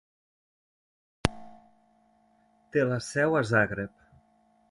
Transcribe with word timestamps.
Té 2.77 2.85
la 2.93 2.99
seu 3.09 3.37
a 3.43 3.45
Zagreb. 3.53 4.05